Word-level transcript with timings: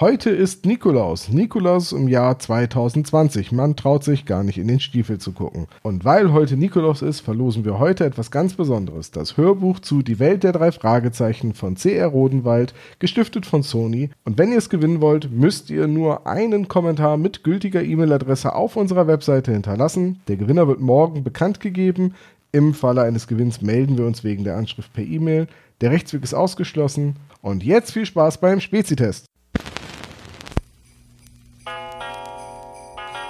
Heute 0.00 0.30
ist 0.30 0.64
Nikolaus. 0.64 1.28
Nikolaus 1.28 1.90
im 1.90 2.06
Jahr 2.06 2.38
2020. 2.38 3.50
Man 3.50 3.74
traut 3.74 4.04
sich 4.04 4.26
gar 4.26 4.44
nicht 4.44 4.56
in 4.56 4.68
den 4.68 4.78
Stiefel 4.78 5.18
zu 5.18 5.32
gucken. 5.32 5.66
Und 5.82 6.04
weil 6.04 6.32
heute 6.32 6.56
Nikolaus 6.56 7.02
ist, 7.02 7.18
verlosen 7.18 7.64
wir 7.64 7.80
heute 7.80 8.04
etwas 8.04 8.30
ganz 8.30 8.54
Besonderes. 8.54 9.10
Das 9.10 9.36
Hörbuch 9.36 9.80
zu 9.80 10.02
Die 10.02 10.20
Welt 10.20 10.44
der 10.44 10.52
drei 10.52 10.70
Fragezeichen 10.70 11.52
von 11.52 11.74
C.R. 11.74 12.06
Rodenwald, 12.06 12.74
gestiftet 13.00 13.44
von 13.44 13.64
Sony. 13.64 14.10
Und 14.24 14.38
wenn 14.38 14.52
ihr 14.52 14.58
es 14.58 14.70
gewinnen 14.70 15.00
wollt, 15.00 15.32
müsst 15.32 15.68
ihr 15.68 15.88
nur 15.88 16.28
einen 16.28 16.68
Kommentar 16.68 17.16
mit 17.16 17.42
gültiger 17.42 17.82
E-Mail-Adresse 17.82 18.54
auf 18.54 18.76
unserer 18.76 19.08
Webseite 19.08 19.50
hinterlassen. 19.50 20.20
Der 20.28 20.36
Gewinner 20.36 20.68
wird 20.68 20.78
morgen 20.80 21.24
bekannt 21.24 21.58
gegeben. 21.58 22.14
Im 22.52 22.72
Falle 22.72 23.02
eines 23.02 23.26
Gewinns 23.26 23.62
melden 23.62 23.98
wir 23.98 24.06
uns 24.06 24.22
wegen 24.22 24.44
der 24.44 24.58
Anschrift 24.58 24.92
per 24.92 25.02
E-Mail. 25.02 25.48
Der 25.80 25.90
Rechtsweg 25.90 26.22
ist 26.22 26.34
ausgeschlossen. 26.34 27.16
Und 27.42 27.64
jetzt 27.64 27.90
viel 27.90 28.06
Spaß 28.06 28.38
beim 28.38 28.60
Spezitest. 28.60 29.27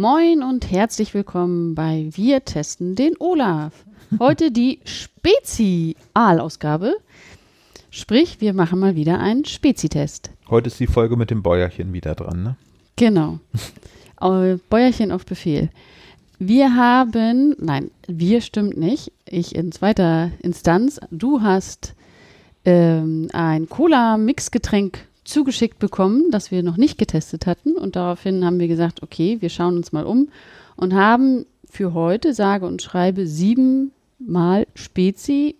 Moin 0.00 0.44
und 0.44 0.70
herzlich 0.70 1.12
willkommen 1.12 1.74
bei 1.74 2.08
Wir 2.12 2.44
testen 2.44 2.94
den 2.94 3.14
Olaf. 3.18 3.84
Heute 4.20 4.52
die 4.52 4.78
Spezialausgabe. 4.84 6.94
Sprich, 7.90 8.40
wir 8.40 8.54
machen 8.54 8.78
mal 8.78 8.94
wieder 8.94 9.18
einen 9.18 9.44
Spezitest. 9.44 10.30
Heute 10.48 10.68
ist 10.68 10.78
die 10.78 10.86
Folge 10.86 11.16
mit 11.16 11.32
dem 11.32 11.42
Bäuerchen 11.42 11.92
wieder 11.92 12.14
dran, 12.14 12.44
ne? 12.44 12.54
Genau. 12.94 13.40
Bäuerchen 14.70 15.10
auf 15.10 15.26
Befehl. 15.26 15.68
Wir 16.38 16.76
haben, 16.76 17.56
nein, 17.58 17.90
wir 18.06 18.40
stimmt 18.40 18.76
nicht. 18.76 19.10
Ich 19.26 19.56
in 19.56 19.72
zweiter 19.72 20.30
Instanz. 20.40 21.00
Du 21.10 21.42
hast 21.42 21.96
ähm, 22.64 23.30
ein 23.32 23.68
Cola-Mixgetränk 23.68 25.07
zugeschickt 25.28 25.78
bekommen, 25.78 26.30
das 26.30 26.50
wir 26.50 26.62
noch 26.62 26.76
nicht 26.76 26.98
getestet 26.98 27.46
hatten. 27.46 27.72
Und 27.76 27.96
daraufhin 27.96 28.44
haben 28.44 28.58
wir 28.58 28.68
gesagt, 28.68 29.02
okay, 29.02 29.38
wir 29.40 29.50
schauen 29.50 29.76
uns 29.76 29.92
mal 29.92 30.04
um 30.04 30.28
und 30.76 30.94
haben 30.94 31.44
für 31.70 31.92
heute, 31.94 32.32
sage 32.32 32.66
und 32.66 32.80
schreibe, 32.82 33.26
siebenmal 33.26 34.66
Spezi 34.74 35.56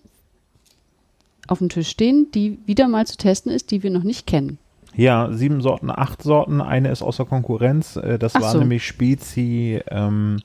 auf 1.47 1.59
dem 1.59 1.69
Tisch 1.69 1.89
stehen, 1.89 2.29
die 2.33 2.59
wieder 2.67 2.89
mal 2.89 3.07
zu 3.07 3.17
testen 3.17 3.53
ist, 3.53 3.71
die 3.71 3.83
wir 3.83 3.91
noch 3.91 4.03
nicht 4.03 4.27
kennen. 4.27 4.59
Ja, 4.95 5.33
sieben 5.33 5.61
Sorten, 5.61 5.91
acht 5.91 6.23
Sorten. 6.23 6.61
Eine 6.61 6.91
ist 6.91 7.03
außer 7.03 7.25
Konkurrenz. 7.25 7.97
Äh, 7.97 8.19
Das 8.19 8.35
Ach 8.35 8.41
war 8.43 8.53
so. 8.53 8.59
nämlich 8.59 8.85
Spezi 8.87 9.81
ähm, 9.91 10.41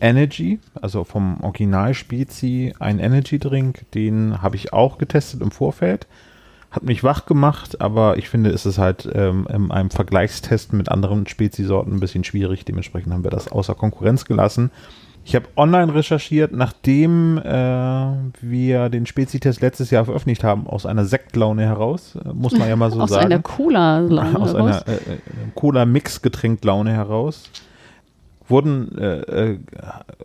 Energy, 0.00 0.60
also 0.80 1.04
vom 1.04 1.42
Original 1.42 1.94
Spezi, 1.94 2.74
ein 2.78 2.98
Energy 2.98 3.38
Drink. 3.38 3.90
Den 3.92 4.40
habe 4.40 4.56
ich 4.56 4.72
auch 4.72 4.98
getestet 4.98 5.42
im 5.42 5.50
Vorfeld. 5.50 6.06
Hat 6.76 6.82
mich 6.82 7.02
wach 7.02 7.24
gemacht, 7.24 7.80
aber 7.80 8.18
ich 8.18 8.28
finde, 8.28 8.50
es 8.50 8.66
ist 8.66 8.76
halt 8.76 9.08
ähm, 9.14 9.48
in 9.50 9.70
einem 9.70 9.88
Vergleichstest 9.88 10.74
mit 10.74 10.90
anderen 10.90 11.26
Spezi-Sorten 11.26 11.94
ein 11.94 12.00
bisschen 12.00 12.22
schwierig. 12.22 12.66
Dementsprechend 12.66 13.14
haben 13.14 13.24
wir 13.24 13.30
das 13.30 13.50
außer 13.50 13.74
Konkurrenz 13.74 14.26
gelassen. 14.26 14.70
Ich 15.24 15.34
habe 15.34 15.46
online 15.56 15.94
recherchiert, 15.94 16.52
nachdem 16.52 17.38
äh, 17.38 17.50
wir 18.42 18.90
den 18.90 19.06
Spezi-Test 19.06 19.62
letztes 19.62 19.90
Jahr 19.90 20.04
veröffentlicht 20.04 20.44
haben, 20.44 20.66
aus 20.66 20.84
einer 20.84 21.06
Sektlaune 21.06 21.62
heraus, 21.62 22.18
äh, 22.22 22.34
muss 22.34 22.52
man 22.52 22.68
ja 22.68 22.76
mal 22.76 22.90
so 22.90 23.00
Aus 23.00 23.08
sagen. 23.08 23.24
einer 23.24 23.40
Cola-Laune 23.40 24.38
aus 24.38 24.54
einer 24.54 24.86
äh, 24.86 24.92
äh, 24.92 24.98
Cola-Mix-Getränklaune 25.54 26.92
heraus, 26.92 27.44
wurden 28.48 28.96
äh, 28.98 29.20
äh, 29.20 29.58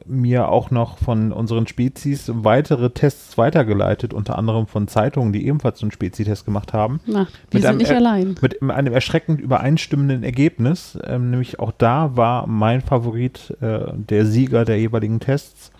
mir 0.05 0.49
auch 0.49 0.71
noch 0.71 0.97
von 0.97 1.31
unseren 1.31 1.67
Spezies 1.67 2.31
weitere 2.33 2.91
Tests 2.91 3.37
weitergeleitet, 3.37 4.13
unter 4.13 4.37
anderem 4.37 4.67
von 4.67 4.87
Zeitungen, 4.87 5.33
die 5.33 5.45
ebenfalls 5.47 5.81
einen 5.81 5.91
Spezi-Test 5.91 6.45
gemacht 6.45 6.73
haben. 6.73 6.99
Na, 7.05 7.13
wir 7.13 7.27
Mit 7.51 7.61
sind 7.61 7.65
einem 7.65 7.77
nicht 7.79 7.91
allein. 7.91 8.35
Mit 8.41 8.61
einem 8.61 8.93
erschreckend 8.93 9.41
übereinstimmenden 9.41 10.23
Ergebnis, 10.23 10.97
ähm, 11.05 11.31
nämlich 11.31 11.59
auch 11.59 11.71
da 11.71 12.15
war 12.15 12.47
mein 12.47 12.81
Favorit 12.81 13.55
äh, 13.61 13.91
der 13.93 14.25
Sieger 14.25 14.65
der 14.65 14.79
jeweiligen 14.79 15.19
Tests. 15.19 15.71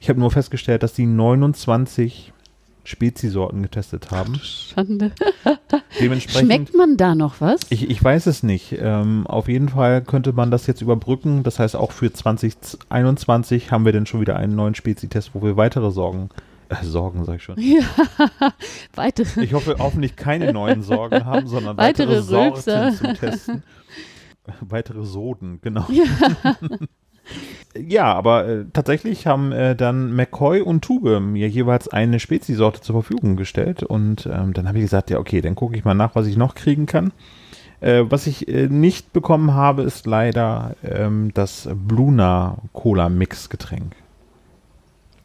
Ich 0.00 0.08
habe 0.08 0.20
nur 0.20 0.30
festgestellt, 0.30 0.82
dass 0.82 0.92
die 0.92 1.06
29 1.06 2.32
Speziesorten 2.84 3.62
getestet 3.62 4.10
haben. 4.10 4.34
Schande. 4.36 5.12
Dementsprechend 6.00 6.46
Schmeckt 6.46 6.74
man 6.74 6.96
da 6.96 7.14
noch 7.14 7.40
was? 7.40 7.60
ich, 7.70 7.88
ich 7.88 8.02
weiß 8.02 8.26
es 8.26 8.42
nicht. 8.42 8.74
Ähm, 8.78 9.26
auf 9.26 9.48
jeden 9.48 9.68
Fall 9.68 10.02
könnte 10.02 10.32
man 10.32 10.50
das 10.50 10.66
jetzt 10.66 10.80
überbrücken. 10.82 11.42
Das 11.42 11.58
heißt, 11.58 11.76
auch 11.76 11.92
für 11.92 12.12
2021 12.12 13.70
haben 13.70 13.84
wir 13.84 13.92
dann 13.92 14.06
schon 14.06 14.20
wieder 14.20 14.36
einen 14.36 14.54
neuen 14.56 14.74
Spezi-Test, 14.74 15.30
wo 15.34 15.42
wir 15.42 15.56
weitere 15.56 15.90
Sorgen, 15.90 16.30
äh, 16.68 16.82
Sorgen 16.84 17.24
sag 17.24 17.36
ich 17.36 17.42
schon. 17.44 17.56
ja, 17.60 17.82
weitere. 18.94 19.42
Ich 19.42 19.52
hoffe, 19.52 19.76
hoffentlich 19.78 20.16
keine 20.16 20.52
neuen 20.52 20.82
Sorgen 20.82 21.24
haben, 21.24 21.46
sondern 21.46 21.76
Weitere 21.76 22.08
weitere. 22.08 22.22
Sorten 22.22 22.94
zum 22.96 23.14
Testen. 23.14 23.62
weitere 24.60 25.04
Soden, 25.04 25.60
genau. 25.62 25.86
Ja. 25.90 26.04
Ja, 27.76 28.12
aber 28.12 28.46
äh, 28.46 28.64
tatsächlich 28.72 29.26
haben 29.26 29.52
äh, 29.52 29.74
dann 29.74 30.14
McCoy 30.14 30.60
und 30.60 30.82
Tube 30.82 31.20
mir 31.20 31.48
jeweils 31.48 31.88
eine 31.88 32.20
Spezi-Sorte 32.20 32.80
zur 32.80 32.94
Verfügung 32.94 33.36
gestellt 33.36 33.82
und 33.82 34.26
ähm, 34.26 34.52
dann 34.52 34.68
habe 34.68 34.78
ich 34.78 34.84
gesagt, 34.84 35.10
ja 35.10 35.18
okay, 35.18 35.40
dann 35.40 35.54
gucke 35.54 35.76
ich 35.76 35.84
mal 35.84 35.94
nach, 35.94 36.14
was 36.14 36.26
ich 36.26 36.36
noch 36.36 36.54
kriegen 36.54 36.86
kann. 36.86 37.12
Äh, 37.80 38.04
was 38.08 38.26
ich 38.26 38.48
äh, 38.48 38.68
nicht 38.68 39.12
bekommen 39.12 39.54
habe, 39.54 39.82
ist 39.82 40.06
leider 40.06 40.76
ähm, 40.84 41.32
das 41.34 41.68
Bluna 41.74 42.58
Cola 42.72 43.08
Mix 43.08 43.50
Getränk. 43.50 43.96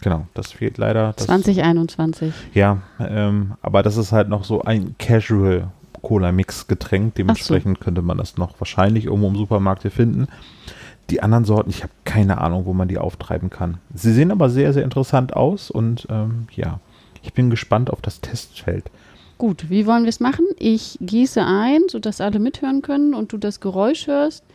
Genau, 0.02 0.28
das 0.34 0.54
fehlt 0.54 0.78
leider. 0.78 1.14
Das, 1.14 1.26
2021. 1.28 2.34
Ja, 2.54 2.82
ähm, 3.00 3.54
aber 3.62 3.84
das 3.84 3.98
ist 3.98 4.12
halt 4.12 4.30
noch 4.30 4.44
so 4.44 4.62
ein 4.62 4.96
Casual 4.98 5.70
Cola 6.02 6.32
Mix 6.32 6.68
Getränk. 6.68 7.16
Dementsprechend 7.16 7.80
könnte 7.80 8.02
man 8.02 8.18
das 8.18 8.38
noch 8.38 8.60
wahrscheinlich 8.60 9.06
irgendwo 9.06 9.28
im 9.28 9.36
Supermarkt 9.36 9.82
hier 9.82 9.92
finden. 9.92 10.28
Die 11.10 11.22
anderen 11.22 11.46
Sorten, 11.46 11.70
ich 11.70 11.82
habe 11.84 11.94
keine 12.06 12.40
Ahnung, 12.40 12.66
wo 12.66 12.74
man 12.74 12.88
die 12.88 12.98
auftreiben 12.98 13.50
kann. 13.50 13.78
Sie 13.94 14.14
sehen 14.14 14.32
aber 14.32 14.50
sehr, 14.50 14.74
sehr 14.74 14.84
interessant 14.84 15.36
aus 15.36 15.72
und 15.72 16.08
ähm, 16.10 16.48
ja, 16.56 16.80
ich 17.24 17.34
bin 17.34 17.50
gespannt 17.50 17.90
auf 17.90 18.02
das 18.02 18.22
Testfeld. 18.22 18.86
Gut, 19.38 19.70
wie 19.70 19.86
wollen 19.86 20.04
wir 20.04 20.10
es 20.10 20.20
machen? 20.20 20.46
Ich 20.58 20.98
gieße 21.02 21.44
ein, 21.46 21.82
sodass 21.90 22.22
alle 22.22 22.40
mithören 22.40 22.82
können 22.82 23.14
und 23.14 23.32
du 23.34 23.38
das 23.38 23.60
Geräusch 23.60 24.08
hörst. 24.08 24.44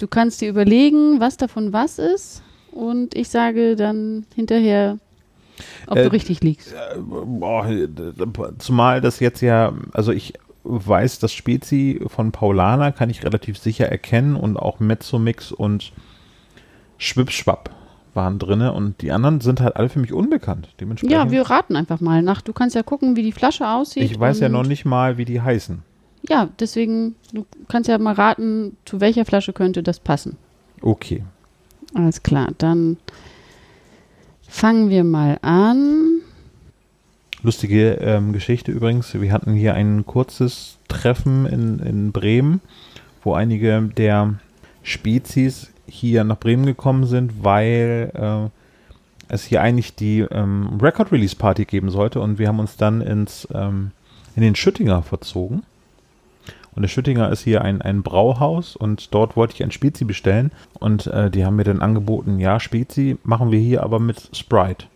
Du 0.00 0.06
kannst 0.08 0.40
dir 0.40 0.48
überlegen, 0.48 1.20
was 1.20 1.36
davon 1.36 1.74
was 1.74 1.98
ist. 1.98 2.42
Und 2.72 3.14
ich 3.14 3.28
sage 3.28 3.76
dann 3.76 4.24
hinterher, 4.34 4.96
ob 5.86 5.98
Äh, 5.98 6.04
du 6.04 6.12
richtig 6.12 6.42
liegst. 6.42 6.72
Äh, 6.72 6.98
boah, 6.98 7.68
zumal 8.58 9.02
das 9.02 9.20
jetzt 9.20 9.42
ja, 9.42 9.74
also 9.92 10.10
ich 10.10 10.32
weiß, 10.64 11.18
das 11.18 11.32
Spezi 11.32 12.00
von 12.06 12.32
Paulana 12.32 12.90
kann 12.90 13.10
ich 13.10 13.22
relativ 13.24 13.58
sicher 13.58 13.86
erkennen 13.88 14.34
und 14.36 14.56
auch 14.56 14.80
Mezzomix 14.80 15.52
und 15.52 15.92
Schwipschwapp 16.98 17.70
waren 18.14 18.38
drinne 18.38 18.72
und 18.72 19.02
die 19.02 19.10
anderen 19.10 19.40
sind 19.40 19.60
halt 19.60 19.76
alle 19.76 19.88
für 19.88 19.98
mich 19.98 20.12
unbekannt. 20.12 20.68
Dementsprechend, 20.80 21.12
Ja, 21.12 21.30
wir 21.30 21.42
raten 21.50 21.74
einfach 21.76 22.00
mal 22.00 22.22
nach. 22.22 22.40
Du 22.42 22.52
kannst 22.52 22.76
ja 22.76 22.82
gucken, 22.82 23.16
wie 23.16 23.22
die 23.22 23.32
Flasche 23.32 23.68
aussieht. 23.68 24.04
ich 24.04 24.18
weiß 24.18 24.40
ja 24.40 24.48
noch 24.48 24.64
nicht 24.64 24.84
mal, 24.84 25.18
wie 25.18 25.24
die 25.24 25.40
heißen. 25.40 25.82
Ja, 26.28 26.48
deswegen, 26.60 27.16
du 27.32 27.44
kannst 27.68 27.88
ja 27.88 27.98
mal 27.98 28.14
raten, 28.14 28.76
zu 28.84 29.00
welcher 29.00 29.24
Flasche 29.24 29.52
könnte 29.52 29.82
das 29.82 29.98
passen. 30.00 30.36
Okay. 30.80 31.24
Alles 31.94 32.22
klar, 32.22 32.48
dann 32.58 32.96
fangen 34.48 34.88
wir 34.90 35.04
mal 35.04 35.38
an. 35.42 36.03
Lustige 37.44 37.98
ähm, 38.00 38.32
Geschichte 38.32 38.72
übrigens. 38.72 39.12
Wir 39.12 39.30
hatten 39.30 39.52
hier 39.52 39.74
ein 39.74 40.06
kurzes 40.06 40.78
Treffen 40.88 41.44
in, 41.44 41.78
in 41.78 42.10
Bremen, 42.10 42.62
wo 43.22 43.34
einige 43.34 43.82
der 43.82 44.36
Spezies 44.82 45.70
hier 45.86 46.24
nach 46.24 46.38
Bremen 46.38 46.64
gekommen 46.64 47.04
sind, 47.04 47.44
weil 47.44 48.10
äh, 48.14 48.48
es 49.28 49.44
hier 49.44 49.60
eigentlich 49.60 49.94
die 49.94 50.20
ähm, 50.20 50.78
Record 50.80 51.12
Release 51.12 51.36
Party 51.36 51.66
geben 51.66 51.90
sollte 51.90 52.18
und 52.20 52.38
wir 52.38 52.48
haben 52.48 52.60
uns 52.60 52.78
dann 52.78 53.02
ins, 53.02 53.46
ähm, 53.52 53.90
in 54.36 54.42
den 54.42 54.54
Schüttinger 54.54 55.02
verzogen. 55.02 55.64
Und 56.74 56.80
der 56.80 56.88
Schüttinger 56.88 57.30
ist 57.30 57.42
hier 57.42 57.60
ein, 57.60 57.82
ein 57.82 58.02
Brauhaus 58.02 58.74
und 58.74 59.12
dort 59.12 59.36
wollte 59.36 59.52
ich 59.52 59.62
ein 59.62 59.70
Spezi 59.70 60.06
bestellen 60.06 60.50
und 60.80 61.08
äh, 61.08 61.30
die 61.30 61.44
haben 61.44 61.56
mir 61.56 61.64
dann 61.64 61.82
angeboten, 61.82 62.40
ja, 62.40 62.58
Spezi 62.58 63.18
machen 63.22 63.52
wir 63.52 63.58
hier 63.58 63.82
aber 63.82 64.00
mit 64.00 64.30
Sprite. 64.34 64.86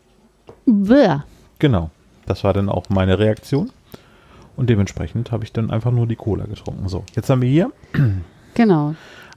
Bäh. 0.65 1.19
Genau. 1.59 1.91
Das 2.29 2.45
war 2.45 2.53
dann 2.53 2.69
auch 2.69 2.89
meine 2.91 3.19
Reaktion. 3.19 3.71
Und 4.57 4.69
dementsprechend 4.69 5.33
habe 5.33 5.45
ich 5.45 5.53
dann 5.53 5.71
einfach 5.71 5.91
nur 5.93 6.07
die 6.07 6.17
Cola 6.17 6.45
getrunken. 6.47 6.89
So, 6.89 7.05
jetzt 7.15 7.31
haben 7.31 7.41
wir 7.43 7.49
hier 7.49 7.73
Genau. 8.55 8.95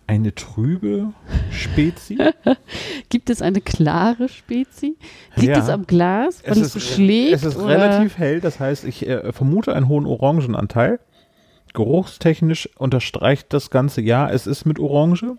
eine 0.07 0.35
trübe 0.35 1.13
Spezi. 1.51 2.17
Gibt 3.09 3.29
es 3.29 3.41
eine 3.41 3.61
klare 3.61 4.27
Spezi? 4.27 4.97
Liegt 5.35 5.55
Ja. 5.55 5.59
es 5.63 5.69
am 5.69 5.85
Glas, 5.87 6.43
weil 6.45 6.57
es, 6.57 6.73
so 6.73 6.79
schlägt? 6.79 7.33
es 7.33 7.43
ist 7.43 7.55
oder? 7.55 7.67
relativ 7.69 8.17
hell, 8.17 8.41
das 8.41 8.59
heißt, 8.59 8.83
ich 8.83 9.07
äh, 9.07 9.31
vermute 9.31 9.73
einen 9.73 9.87
hohen 9.87 10.05
Orangenanteil. 10.05 10.99
Geruchstechnisch 11.73 12.67
unterstreicht 12.77 13.53
das 13.53 13.69
Ganze, 13.69 14.01
ja, 14.01 14.29
es 14.29 14.47
ist 14.47 14.65
mit 14.65 14.79
Orange. 14.79 15.35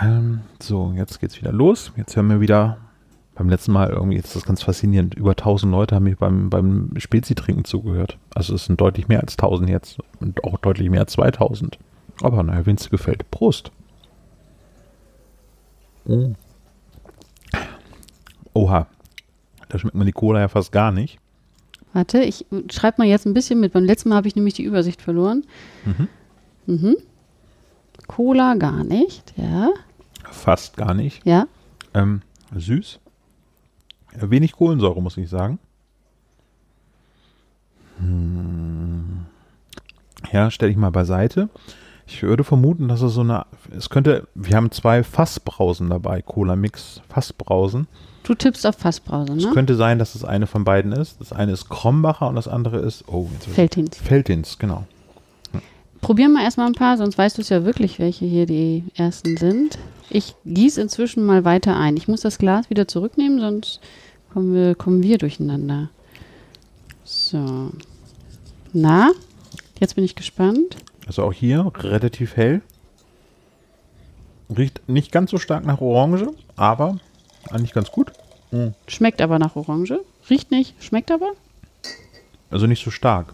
Ähm, 0.00 0.40
so, 0.62 0.92
jetzt 0.94 1.18
geht's 1.20 1.40
wieder 1.40 1.52
los. 1.52 1.90
Jetzt 1.96 2.16
haben 2.16 2.28
wir 2.28 2.40
wieder 2.40 2.78
beim 3.36 3.50
letzten 3.50 3.72
Mal 3.72 3.90
irgendwie, 3.90 4.16
jetzt 4.16 4.28
ist 4.28 4.36
das 4.36 4.44
ganz 4.44 4.62
faszinierend, 4.62 5.14
über 5.14 5.32
1000 5.32 5.70
Leute 5.70 5.94
haben 5.94 6.04
mich 6.04 6.16
beim, 6.16 6.48
beim 6.48 6.90
Spezi-Trinken 6.96 7.64
zugehört. 7.64 8.18
Also 8.34 8.54
es 8.54 8.64
sind 8.64 8.80
deutlich 8.80 9.08
mehr 9.08 9.20
als 9.20 9.34
1000 9.34 9.68
jetzt 9.68 9.98
und 10.20 10.42
auch 10.42 10.58
deutlich 10.58 10.88
mehr 10.88 11.00
als 11.00 11.12
2000. 11.12 11.78
Aber 12.22 12.42
naja, 12.42 12.64
wenn 12.64 12.76
es 12.76 12.84
dir 12.84 12.90
gefällt. 12.90 13.30
Prost. 13.30 13.70
Oh. 16.06 16.32
Oha. 18.54 18.86
Da 19.68 19.78
schmeckt 19.78 19.96
man 19.96 20.06
die 20.06 20.12
Cola 20.12 20.40
ja 20.40 20.48
fast 20.48 20.72
gar 20.72 20.90
nicht. 20.90 21.18
Warte, 21.92 22.22
ich 22.22 22.46
schreibe 22.70 23.02
mal 23.02 23.06
jetzt 23.06 23.26
ein 23.26 23.34
bisschen 23.34 23.60
mit. 23.60 23.74
Beim 23.74 23.84
letzten 23.84 24.08
Mal 24.08 24.16
habe 24.16 24.28
ich 24.28 24.36
nämlich 24.36 24.54
die 24.54 24.64
Übersicht 24.64 25.02
verloren. 25.02 25.44
Mhm. 25.84 26.08
Mhm. 26.66 26.96
Cola 28.06 28.54
gar 28.54 28.82
nicht, 28.82 29.34
ja. 29.36 29.70
Fast 30.30 30.78
gar 30.78 30.94
nicht. 30.94 31.26
Ja. 31.26 31.46
Ähm, 31.92 32.22
süß. 32.54 33.00
Wenig 34.20 34.52
Kohlensäure, 34.52 35.02
muss 35.02 35.16
ich 35.16 35.28
sagen. 35.28 35.58
Hm. 37.98 39.26
Ja, 40.32 40.50
stelle 40.50 40.70
ich 40.70 40.76
mal 40.76 40.90
beiseite. 40.90 41.48
Ich 42.06 42.22
würde 42.22 42.44
vermuten, 42.44 42.88
dass 42.88 43.02
es 43.02 43.14
so 43.14 43.22
eine. 43.22 43.46
Es 43.76 43.90
könnte. 43.90 44.28
Wir 44.34 44.56
haben 44.56 44.70
zwei 44.70 45.02
Fassbrausen 45.02 45.90
dabei. 45.90 46.22
Cola-Mix 46.22 47.02
Fassbrausen. 47.08 47.88
Du 48.22 48.34
tippst 48.34 48.66
auf 48.66 48.76
Fassbrause, 48.76 49.34
Es 49.34 49.44
ne? 49.44 49.52
könnte 49.52 49.76
sein, 49.76 50.00
dass 50.00 50.16
es 50.16 50.24
eine 50.24 50.48
von 50.48 50.64
beiden 50.64 50.90
ist. 50.90 51.20
Das 51.20 51.32
eine 51.32 51.52
ist 51.52 51.68
Krombacher 51.68 52.28
und 52.28 52.34
das 52.34 52.48
andere 52.48 52.78
ist. 52.78 53.04
Oh, 53.06 53.28
jetzt 53.32 53.46
Feldhins. 53.46 53.96
Feldins, 53.96 54.58
genau. 54.58 54.84
Probieren 56.00 56.32
wir 56.32 56.42
erstmal 56.42 56.66
ein 56.66 56.74
paar, 56.74 56.96
sonst 56.98 57.16
weißt 57.18 57.38
du 57.38 57.42
es 57.42 57.48
ja 57.48 57.64
wirklich, 57.64 57.98
welche 57.98 58.26
hier 58.26 58.46
die 58.46 58.84
ersten 58.94 59.36
sind. 59.36 59.78
Ich 60.10 60.34
gieße 60.44 60.80
inzwischen 60.80 61.24
mal 61.24 61.44
weiter 61.44 61.76
ein. 61.76 61.96
Ich 61.96 62.06
muss 62.08 62.20
das 62.20 62.38
Glas 62.38 62.68
wieder 62.68 62.86
zurücknehmen, 62.86 63.40
sonst 63.40 63.80
kommen 64.32 64.54
wir, 64.54 64.74
kommen 64.74 65.02
wir 65.02 65.18
durcheinander. 65.18 65.88
So. 67.04 67.70
Na, 68.72 69.10
jetzt 69.80 69.94
bin 69.94 70.04
ich 70.04 70.14
gespannt. 70.14 70.76
Also 71.06 71.22
auch 71.22 71.32
hier 71.32 71.70
relativ 71.78 72.36
hell. 72.36 72.62
Riecht 74.56 74.88
nicht 74.88 75.12
ganz 75.12 75.30
so 75.30 75.38
stark 75.38 75.64
nach 75.64 75.80
Orange, 75.80 76.30
aber 76.56 76.98
eigentlich 77.50 77.72
ganz 77.72 77.90
gut. 77.90 78.12
Schmeckt 78.86 79.20
aber 79.20 79.38
nach 79.38 79.56
Orange. 79.56 80.00
Riecht 80.30 80.50
nicht, 80.50 80.82
schmeckt 80.82 81.10
aber. 81.10 81.32
Also 82.50 82.66
nicht 82.66 82.84
so 82.84 82.90
stark. 82.90 83.32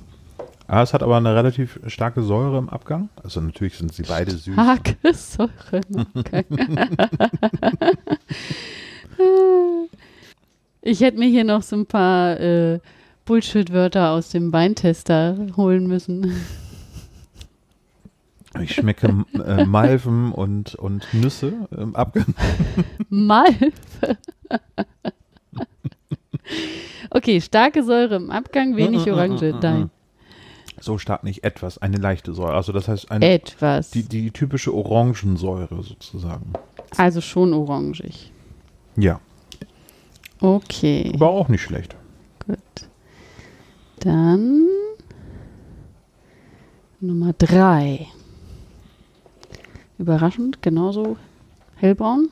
Ah, 0.67 0.83
es 0.83 0.95
hat 0.95 1.03
aber 1.03 1.17
eine 1.17 1.35
relativ 1.35 1.79
starke 1.87 2.23
Säure 2.23 2.59
im 2.59 2.69
Abgang. 2.69 3.11
Also 3.23 3.41
natürlich 3.41 3.77
sind 3.77 3.93
sie 3.93 4.03
beide 4.03 4.31
süß. 4.31 4.55
Starke 4.55 4.97
Säure. 5.13 5.81
Okay. 6.15 6.45
ich 10.83 11.01
hätte 11.01 11.19
mir 11.19 11.29
hier 11.29 11.45
noch 11.45 11.63
so 11.63 11.77
ein 11.77 11.87
paar 11.87 12.39
äh, 12.41 12.81
Bullshit-Wörter 13.25 14.11
aus 14.11 14.31
dem 14.31 14.53
Weintester 14.53 15.37
holen 15.57 15.87
müssen. 15.87 16.35
Ich 18.61 18.75
schmecke 18.75 19.25
äh, 19.47 19.65
Malven 19.65 20.33
und, 20.33 20.75
und 20.75 21.07
Nüsse 21.15 21.55
im 21.71 21.97
Abgang. 21.97 22.35
Malve. 23.09 23.73
okay, 27.11 27.41
starke 27.41 27.83
Säure 27.83 28.17
im 28.17 28.31
Abgang, 28.31 28.77
wenig 28.77 29.11
Orange. 29.11 29.55
Nein, 29.63 29.91
So 30.81 30.99
stark 30.99 31.25
nicht, 31.25 31.45
etwas, 31.45 31.79
eine 31.79 31.97
leichte 31.97 32.35
Säure. 32.35 32.55
Also 32.55 32.73
das 32.73 32.89
heißt 32.89 33.11
eine, 33.11 33.27
etwas. 33.27 33.91
die, 33.91 34.03
die 34.03 34.31
typische 34.33 34.75
Orangensäure 34.75 35.83
sozusagen. 35.83 36.53
Also 36.99 37.23
schon 37.23 37.55
orangig. 37.55 38.33
Ja, 38.97 39.21
Okay, 40.43 41.13
aber 41.15 41.29
auch 41.31 41.49
nicht 41.49 41.63
schlecht. 41.63 41.95
gut. 42.47 42.59
Dann 44.01 44.67
Nummer 47.01 47.33
drei. 47.33 48.09
Überraschend, 49.99 50.61
genauso 50.63 51.17
hellbraun. 51.77 52.29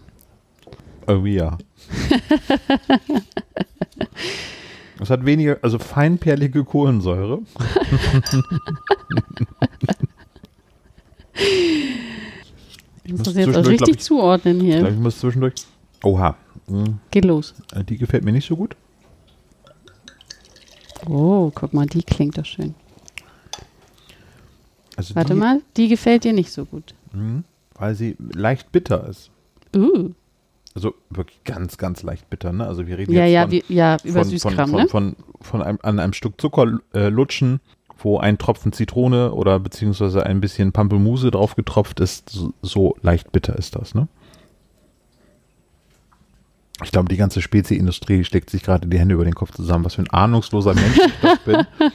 Oh 1.06 1.24
ja. 1.24 1.56
Es 5.02 5.08
hat 5.08 5.24
weniger, 5.24 5.56
also 5.62 5.78
feinperlige 5.78 6.62
Kohlensäure. 6.62 7.38
Ich 13.04 13.12
muss 13.12 13.22
das 13.22 13.34
jetzt 13.34 13.48
auch 13.48 13.52
glaub 13.62 13.66
richtig 13.66 13.96
ich- 13.96 14.00
zuordnen 14.00 14.58
Ich 14.58 14.64
hier. 14.66 14.78
glaube, 14.80 14.94
ich 14.94 15.00
muss 15.00 15.18
zwischendurch. 15.18 15.54
Oha. 16.04 16.36
Hm, 16.70 16.98
Geht 17.10 17.24
los. 17.24 17.54
äh, 17.74 17.84
Die 17.84 17.98
gefällt 17.98 18.24
mir 18.24 18.32
nicht 18.32 18.46
so 18.46 18.56
gut. 18.56 18.76
Oh, 21.08 21.50
guck 21.54 21.72
mal, 21.72 21.86
die 21.86 22.02
klingt 22.02 22.38
doch 22.38 22.44
schön. 22.44 22.74
Also 24.96 25.14
Warte 25.14 25.32
die, 25.34 25.38
mal, 25.40 25.62
die 25.76 25.88
gefällt 25.88 26.24
dir 26.24 26.32
nicht 26.32 26.52
so 26.52 26.64
gut. 26.64 26.94
Hm, 27.12 27.44
weil 27.74 27.94
sie 27.94 28.16
leicht 28.18 28.70
bitter 28.70 29.06
ist. 29.08 29.30
Uh. 29.74 30.10
Also 30.74 30.94
wirklich 31.08 31.42
ganz, 31.44 31.78
ganz 31.78 32.02
leicht 32.02 32.28
bitter. 32.30 32.52
Ne? 32.52 32.66
Also 32.66 32.86
wir 32.86 32.98
reden 32.98 33.12
Ja, 33.12 33.24
jetzt 33.24 33.32
ja, 33.32 33.42
von, 33.42 33.50
wie, 33.52 33.64
ja, 33.74 33.96
über 34.04 34.20
von, 34.20 34.28
Süßkram, 34.28 34.70
von, 34.70 34.82
ne? 34.82 34.88
von, 34.88 35.16
von, 35.16 35.24
von 35.40 35.62
einem, 35.62 35.78
an 35.82 35.98
einem 35.98 36.12
Stück 36.12 36.40
Zucker 36.40 36.78
äh, 36.94 37.08
lutschen, 37.08 37.60
wo 37.98 38.18
ein 38.18 38.38
Tropfen 38.38 38.72
Zitrone 38.72 39.32
oder 39.32 39.58
beziehungsweise 39.58 40.24
ein 40.26 40.40
bisschen 40.40 40.72
Pampelmuse 40.72 41.30
drauf 41.30 41.56
getropft 41.56 41.98
ist. 42.00 42.28
So, 42.30 42.52
so 42.62 42.96
leicht 43.02 43.32
bitter 43.32 43.56
ist 43.58 43.74
das. 43.74 43.94
Ne? 43.94 44.06
Ich 46.82 46.92
glaube, 46.92 47.08
die 47.08 47.16
ganze 47.16 47.42
Spezi-Industrie 47.42 48.24
steckt 48.24 48.50
sich 48.50 48.62
gerade 48.62 48.88
die 48.88 48.98
Hände 48.98 49.14
über 49.14 49.24
den 49.24 49.34
Kopf 49.34 49.52
zusammen. 49.52 49.84
Was 49.84 49.94
für 49.96 50.02
ein 50.02 50.10
ahnungsloser 50.10 50.74
Mensch 50.74 50.98
ich 50.98 51.12
doch 51.20 51.38
bin. 51.38 51.66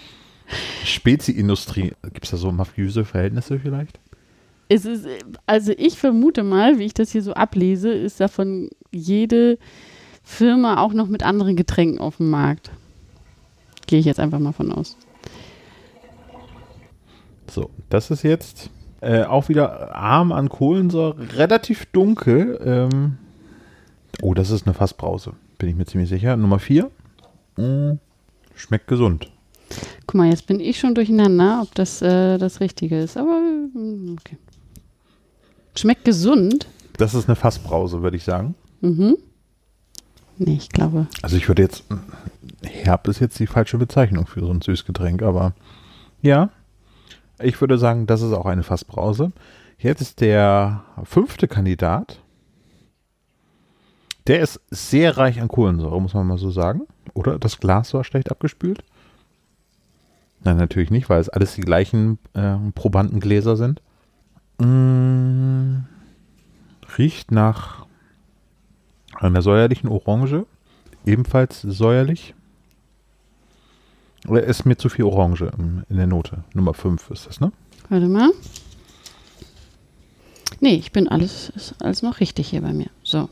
Spezi-Industrie. 0.85 1.93
Gibt 2.03 2.25
es 2.25 2.31
da 2.31 2.37
so 2.37 2.51
mafiöse 2.51 3.05
Verhältnisse 3.05 3.59
vielleicht? 3.59 3.99
Es 4.67 4.85
ist, 4.85 5.07
also 5.45 5.73
ich 5.77 5.97
vermute 5.97 6.43
mal, 6.43 6.79
wie 6.79 6.85
ich 6.85 6.93
das 6.93 7.11
hier 7.11 7.21
so 7.21 7.33
ablese, 7.33 7.91
ist 7.91 8.19
davon 8.19 8.69
jede 8.91 9.57
Firma 10.23 10.81
auch 10.81 10.93
noch 10.93 11.07
mit 11.07 11.23
anderen 11.23 11.55
Getränken 11.55 11.99
auf 11.99 12.17
dem 12.17 12.29
Markt. 12.29 12.71
Gehe 13.87 13.99
ich 13.99 14.05
jetzt 14.05 14.19
einfach 14.19 14.39
mal 14.39 14.53
von 14.53 14.71
aus. 14.71 14.97
So, 17.49 17.69
das 17.89 18.09
ist 18.09 18.23
jetzt 18.23 18.71
äh, 19.01 19.23
auch 19.23 19.49
wieder 19.49 19.95
arm 19.95 20.31
an 20.31 20.49
Kohlensäure, 20.49 21.15
relativ 21.37 21.85
dunkel. 21.87 22.59
Ähm, 22.63 23.17
oh, 24.21 24.33
das 24.33 24.49
ist 24.49 24.65
eine 24.65 24.73
Fassbrause, 24.73 25.33
bin 25.57 25.69
ich 25.69 25.75
mir 25.75 25.85
ziemlich 25.85 26.09
sicher. 26.09 26.35
Nummer 26.37 26.59
4. 26.59 26.89
schmeckt 28.55 28.87
gesund. 28.87 29.29
Guck 30.07 30.15
mal, 30.15 30.29
jetzt 30.29 30.47
bin 30.47 30.59
ich 30.59 30.79
schon 30.79 30.95
durcheinander, 30.95 31.61
ob 31.63 31.73
das 31.75 32.01
äh, 32.01 32.37
das 32.37 32.59
Richtige 32.59 32.99
ist. 32.99 33.17
Aber 33.17 33.39
mm, 33.39 34.15
okay. 34.19 34.37
Schmeckt 35.75 36.05
gesund. 36.05 36.67
Das 36.97 37.13
ist 37.13 37.27
eine 37.27 37.35
Fassbrause, 37.35 38.01
würde 38.01 38.17
ich 38.17 38.23
sagen. 38.23 38.55
Mhm. 38.81 39.17
Nee, 40.37 40.55
ich 40.55 40.69
glaube. 40.69 41.07
Also 41.21 41.37
ich 41.37 41.47
würde 41.47 41.63
jetzt, 41.63 41.83
herb 42.63 43.07
ist 43.07 43.19
jetzt 43.19 43.39
die 43.39 43.47
falsche 43.47 43.77
Bezeichnung 43.77 44.27
für 44.27 44.41
so 44.41 44.51
ein 44.51 44.61
Süßgetränk, 44.61 45.21
aber 45.21 45.53
ja, 46.21 46.49
ich 47.39 47.59
würde 47.59 47.77
sagen, 47.77 48.07
das 48.07 48.21
ist 48.21 48.33
auch 48.33 48.45
eine 48.45 48.63
Fassbrause. 48.63 49.31
Jetzt 49.77 50.01
ist 50.01 50.21
der 50.21 50.83
fünfte 51.03 51.47
Kandidat. 51.47 52.19
Der 54.27 54.39
ist 54.39 54.59
sehr 54.71 55.17
reich 55.17 55.39
an 55.39 55.47
Kohlensäure, 55.47 56.01
muss 56.01 56.13
man 56.13 56.25
mal 56.27 56.37
so 56.37 56.49
sagen. 56.51 56.81
Oder 57.13 57.37
das 57.37 57.59
Glas 57.59 57.93
war 57.93 58.03
schlecht 58.03 58.31
abgespült? 58.31 58.83
Nein, 60.43 60.57
natürlich 60.57 60.89
nicht, 60.91 61.09
weil 61.09 61.19
es 61.19 61.29
alles 61.29 61.55
die 61.55 61.61
gleichen 61.61 62.17
äh, 62.33 62.55
Probandengläser 62.73 63.55
sind. 63.55 63.81
Mm, 64.59 65.79
riecht 66.97 67.31
nach 67.31 67.85
einer 69.15 69.41
säuerlichen 69.41 69.89
Orange. 69.89 70.45
Ebenfalls 71.05 71.61
säuerlich. 71.61 72.33
Oder 74.27 74.43
ist 74.43 74.65
mir 74.65 74.75
zu 74.77 74.89
viel 74.89 75.05
Orange 75.05 75.51
im- 75.57 75.83
in 75.87 75.97
der 75.97 76.07
Note? 76.07 76.43
Nummer 76.53 76.73
5 76.73 77.11
ist 77.11 77.27
das, 77.27 77.39
ne? 77.39 77.51
Warte 77.89 78.07
mal. 78.07 78.31
Nee, 80.61 80.75
ich 80.75 80.91
bin 80.91 81.07
alles, 81.07 81.49
ist 81.49 81.75
alles 81.79 82.01
noch 82.01 82.19
richtig 82.19 82.49
hier 82.49 82.61
bei 82.61 82.73
mir. 82.73 82.89
So. 83.03 83.29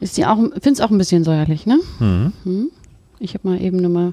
Ist 0.00 0.16
die 0.16 0.26
auch, 0.26 0.38
find's 0.60 0.80
auch 0.80 0.90
ein 0.90 0.98
bisschen 0.98 1.24
säuerlich, 1.24 1.66
ne? 1.66 1.78
Mhm. 1.98 2.32
Hm? 2.44 2.70
Ich 3.18 3.34
habe 3.34 3.48
mal 3.48 3.62
eben 3.62 3.78
Nummer 3.78 4.12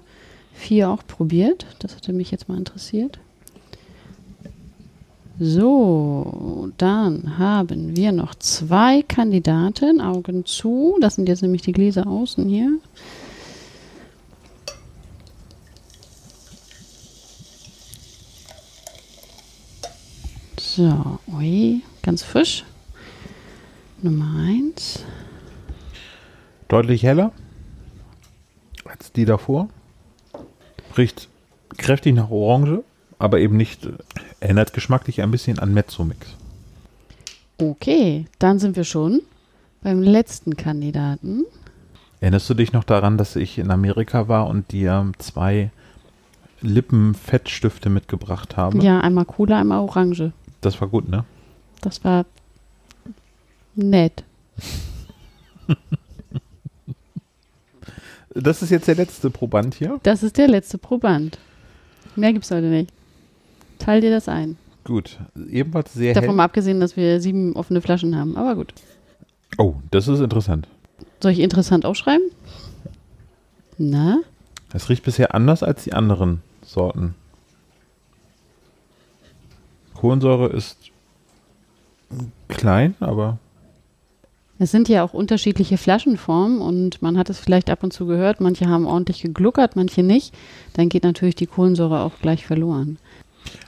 vier 0.53 0.89
auch 0.89 1.05
probiert. 1.05 1.65
Das 1.79 1.95
hatte 1.95 2.13
mich 2.13 2.31
jetzt 2.31 2.47
mal 2.47 2.57
interessiert. 2.57 3.19
So, 5.39 6.69
dann 6.77 7.37
haben 7.39 7.97
wir 7.97 8.11
noch 8.11 8.35
zwei 8.35 9.01
Kandidaten. 9.01 9.99
Augen 9.99 10.45
zu. 10.45 10.97
Das 11.01 11.15
sind 11.15 11.27
jetzt 11.27 11.41
nämlich 11.41 11.63
die 11.63 11.71
Gläser 11.71 12.07
außen 12.07 12.47
hier. 12.47 12.77
So, 20.75 21.19
ui, 21.27 21.81
ganz 22.01 22.23
frisch. 22.23 22.63
Nummer 24.01 24.39
eins. 24.39 25.03
Deutlich 26.73 27.03
heller 27.03 27.31
als 28.85 29.11
die 29.11 29.25
davor. 29.25 29.69
Riecht 30.97 31.27
kräftig 31.77 32.15
nach 32.15 32.31
Orange, 32.31 32.83
aber 33.19 33.37
eben 33.37 33.57
nicht, 33.57 33.85
äh, 33.85 33.91
erinnert 34.39 34.73
geschmacklich 34.73 35.21
ein 35.21 35.29
bisschen 35.29 35.59
an 35.59 35.71
Mezzomix. 35.71 36.35
Okay, 37.59 38.25
dann 38.39 38.57
sind 38.57 38.75
wir 38.75 38.85
schon 38.85 39.21
beim 39.83 40.01
letzten 40.01 40.57
Kandidaten. 40.57 41.45
Erinnerst 42.21 42.49
du 42.49 42.55
dich 42.55 42.73
noch 42.73 42.85
daran, 42.85 43.19
dass 43.19 43.35
ich 43.35 43.59
in 43.59 43.69
Amerika 43.69 44.27
war 44.27 44.47
und 44.47 44.71
dir 44.71 45.11
zwei 45.19 45.69
Lippenfettstifte 46.61 47.91
mitgebracht 47.91 48.57
habe? 48.57 48.83
Ja, 48.83 48.99
einmal 48.99 49.25
Cola, 49.25 49.59
einmal 49.59 49.77
Orange. 49.77 50.31
Das 50.61 50.81
war 50.81 50.87
gut, 50.87 51.07
ne? 51.07 51.23
Das 51.81 52.03
war 52.03 52.25
nett. 53.75 54.23
Das 58.35 58.61
ist 58.61 58.69
jetzt 58.69 58.87
der 58.87 58.95
letzte 58.95 59.29
Proband 59.29 59.75
hier. 59.75 59.99
Das 60.03 60.23
ist 60.23 60.37
der 60.37 60.47
letzte 60.47 60.77
Proband. 60.77 61.37
Mehr 62.15 62.33
gibt's 62.33 62.51
heute 62.51 62.67
nicht. 62.67 62.91
Teil 63.79 64.01
dir 64.01 64.11
das 64.11 64.27
ein. 64.27 64.57
Gut, 64.83 65.17
ebenfalls 65.49 65.93
sehr 65.93 66.13
Davon 66.13 66.35
mal 66.35 66.45
abgesehen, 66.45 66.79
dass 66.79 66.97
wir 66.97 67.21
sieben 67.21 67.55
offene 67.55 67.81
Flaschen 67.81 68.17
haben. 68.17 68.35
Aber 68.35 68.55
gut. 68.55 68.73
Oh, 69.57 69.75
das 69.91 70.07
ist 70.07 70.19
interessant. 70.19 70.67
Soll 71.21 71.31
ich 71.31 71.39
interessant 71.39 71.85
aufschreiben? 71.85 72.29
Na? 73.77 74.19
Es 74.73 74.89
riecht 74.89 75.03
bisher 75.03 75.33
anders 75.33 75.63
als 75.63 75.83
die 75.83 75.93
anderen 75.93 76.41
Sorten. 76.63 77.15
Kohlensäure 79.93 80.47
ist 80.49 80.91
klein, 82.47 82.95
aber 82.99 83.37
Es 84.59 84.71
sind 84.71 84.87
ja 84.87 85.03
auch 85.03 85.13
unterschiedliche 85.13 85.77
Flaschenformen 85.77 86.61
und 86.61 87.01
man 87.01 87.17
hat 87.17 87.29
es 87.29 87.39
vielleicht 87.39 87.69
ab 87.69 87.83
und 87.83 87.91
zu 87.91 88.05
gehört, 88.05 88.39
manche 88.39 88.67
haben 88.67 88.85
ordentlich 88.85 89.21
gegluckert, 89.21 89.75
manche 89.75 90.03
nicht. 90.03 90.33
Dann 90.73 90.89
geht 90.89 91.03
natürlich 91.03 91.35
die 91.35 91.47
Kohlensäure 91.47 92.01
auch 92.01 92.13
gleich 92.21 92.45
verloren. 92.45 92.97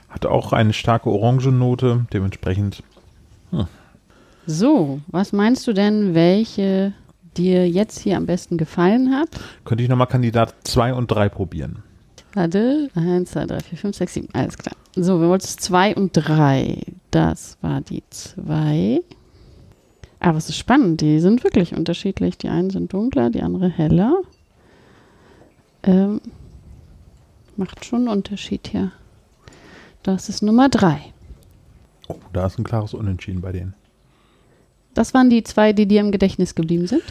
hat 0.08 0.26
auch 0.26 0.52
eine 0.52 0.72
starke 0.72 1.10
Orangennote. 1.10 2.06
Dementsprechend 2.12 2.82
So, 4.46 5.00
was 5.08 5.32
meinst 5.32 5.66
du 5.66 5.72
denn, 5.72 6.14
welche 6.14 6.92
dir 7.36 7.68
jetzt 7.68 7.98
hier 7.98 8.16
am 8.16 8.26
besten 8.26 8.56
gefallen 8.56 9.12
hat? 9.12 9.28
könnte 9.64 9.82
ich 9.82 9.90
nochmal 9.90 10.06
Kandidat 10.06 10.54
2 10.64 10.94
und 10.94 11.08
3 11.08 11.28
probieren. 11.28 11.82
Warte, 12.34 12.90
1, 12.94 13.30
2, 13.32 13.46
3, 13.46 13.60
4, 13.60 13.78
5, 13.78 13.96
6, 13.96 14.14
7, 14.14 14.28
alles 14.34 14.56
klar. 14.56 14.76
So, 14.94 15.20
wir 15.20 15.28
wollten 15.28 15.46
2 15.46 15.96
und 15.96 16.12
3. 16.12 16.80
Das 17.10 17.58
war 17.60 17.80
die 17.80 18.02
2. 18.10 19.00
Aber 20.26 20.38
es 20.38 20.48
ist 20.48 20.56
spannend, 20.58 21.00
die 21.02 21.20
sind 21.20 21.44
wirklich 21.44 21.72
unterschiedlich. 21.72 22.36
Die 22.36 22.48
einen 22.48 22.70
sind 22.70 22.92
dunkler, 22.92 23.30
die 23.30 23.42
andere 23.42 23.68
heller. 23.68 24.22
Ähm, 25.84 26.20
macht 27.56 27.84
schon 27.84 28.00
einen 28.00 28.08
Unterschied 28.08 28.66
hier. 28.66 28.90
Das 30.02 30.28
ist 30.28 30.42
Nummer 30.42 30.68
3. 30.68 30.98
Oh, 32.08 32.16
da 32.32 32.46
ist 32.46 32.58
ein 32.58 32.64
klares 32.64 32.92
Unentschieden 32.92 33.40
bei 33.40 33.52
denen. 33.52 33.74
Das 34.94 35.14
waren 35.14 35.30
die 35.30 35.44
zwei, 35.44 35.72
die 35.72 35.86
dir 35.86 36.00
im 36.00 36.10
Gedächtnis 36.10 36.54
geblieben 36.56 36.86
sind. 36.86 37.02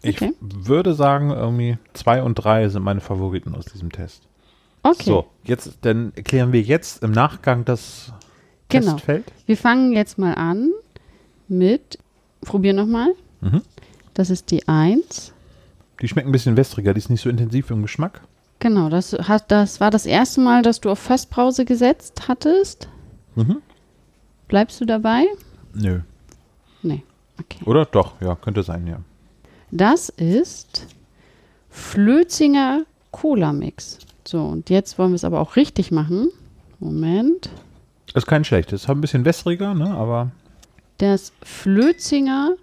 Ich 0.00 0.14
Okay. 0.22 0.32
würde 0.40 0.94
sagen, 0.94 1.30
irgendwie 1.30 1.76
2 1.94 2.22
und 2.22 2.36
3 2.36 2.68
sind 2.68 2.84
meine 2.84 3.00
Favoriten 3.00 3.56
aus 3.56 3.64
diesem 3.64 3.90
Test. 3.90 4.22
Okay, 4.84 5.02
So, 5.02 5.26
jetzt, 5.42 5.78
dann 5.80 6.12
erklären 6.14 6.52
wir 6.52 6.62
jetzt 6.62 7.02
im 7.02 7.10
Nachgang 7.10 7.64
das 7.64 8.12
Genau. 8.68 8.92
Testfeld. 8.92 9.24
wir 9.46 9.56
fangen 9.56 9.92
jetzt 9.92 10.16
mal 10.16 10.34
an 10.34 10.70
mit, 11.48 11.98
probier 12.40 12.72
nochmal. 12.72 13.14
Mhm. 13.40 13.62
Das 14.14 14.30
ist 14.30 14.50
die 14.50 14.66
1. 14.66 15.32
Die 16.00 16.08
schmecken 16.08 16.28
ein 16.28 16.32
bisschen 16.32 16.56
wässriger, 16.56 16.94
die 16.94 16.98
ist 16.98 17.10
nicht 17.10 17.22
so 17.22 17.30
intensiv 17.30 17.70
im 17.70 17.82
Geschmack. 17.82 18.20
Genau, 18.60 18.88
das, 18.88 19.12
hat, 19.12 19.50
das 19.50 19.80
war 19.80 19.90
das 19.90 20.06
erste 20.06 20.40
Mal, 20.40 20.62
dass 20.62 20.80
du 20.80 20.90
auf 20.90 20.98
Fassbrause 20.98 21.64
gesetzt 21.64 22.28
hattest. 22.28 22.88
Mhm. 23.36 23.58
Bleibst 24.48 24.80
du 24.80 24.84
dabei? 24.84 25.26
Nö. 25.74 26.00
Nee. 26.82 27.02
Okay. 27.38 27.64
Oder? 27.64 27.84
Doch, 27.84 28.20
ja, 28.20 28.34
könnte 28.34 28.62
sein, 28.62 28.86
ja. 28.86 29.00
Das 29.70 30.08
ist 30.08 30.86
Flözinger 31.68 32.82
Cola-Mix. 33.12 33.98
So, 34.26 34.44
und 34.44 34.70
jetzt 34.70 34.98
wollen 34.98 35.10
wir 35.10 35.16
es 35.16 35.24
aber 35.24 35.40
auch 35.40 35.56
richtig 35.56 35.90
machen. 35.90 36.30
Moment. 36.80 37.50
Ist 38.14 38.26
kein 38.26 38.44
schlechtes. 38.44 38.82
Ist 38.82 38.90
ein 38.90 39.00
bisschen 39.00 39.24
wässriger, 39.24 39.74
ne? 39.74 39.90
Aber 39.90 40.30
Das 40.98 41.32
Flözinger 41.42 42.56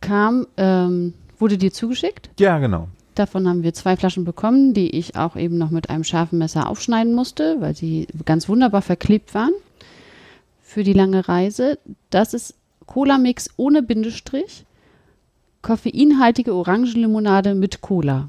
kam, 0.00 0.46
ähm, 0.56 1.14
wurde 1.38 1.58
dir 1.58 1.72
zugeschickt. 1.72 2.30
ja, 2.38 2.58
genau. 2.58 2.88
Davon 3.14 3.48
haben 3.48 3.62
wir 3.62 3.72
zwei 3.72 3.96
Flaschen 3.96 4.26
bekommen, 4.26 4.74
die 4.74 4.90
ich 4.90 5.16
auch 5.16 5.36
eben 5.36 5.56
noch 5.56 5.70
mit 5.70 5.88
einem 5.88 6.04
scharfen 6.04 6.38
Messer 6.38 6.68
aufschneiden 6.68 7.14
musste, 7.14 7.62
weil 7.62 7.74
sie 7.74 8.06
ganz 8.26 8.46
wunderbar 8.46 8.82
verklebt 8.82 9.34
waren 9.34 9.52
für 10.62 10.84
die 10.84 10.92
lange 10.92 11.26
Reise. 11.26 11.78
Das 12.10 12.34
ist 12.34 12.54
Cola-Mix 12.84 13.48
ohne 13.56 13.82
Bindestrich, 13.82 14.66
koffeinhaltige 15.62 16.54
Orangenlimonade 16.54 17.54
mit 17.54 17.80
Cola. 17.80 18.28